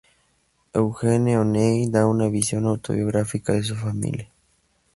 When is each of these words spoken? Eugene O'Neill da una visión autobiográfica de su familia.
Eugene 0.73 1.37
O'Neill 1.37 1.91
da 1.91 2.07
una 2.07 2.27
visión 2.27 2.65
autobiográfica 2.65 3.53
de 3.53 3.61
su 3.63 3.75
familia. 3.75 4.31